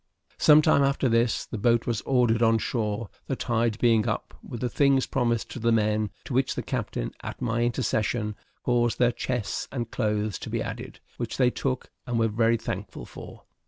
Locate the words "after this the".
0.81-1.59